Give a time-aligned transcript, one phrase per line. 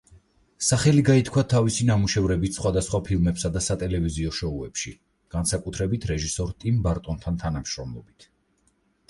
[0.67, 4.95] სახელი გაითქვა თავისი ნამუშევრებით სხვადასხვა ფილმებსა და სატელევიზიო შოუებში,
[5.37, 8.29] განსაკუთრებით რეჟისორ ტიმ ბარტონთან თანამშრომლობით.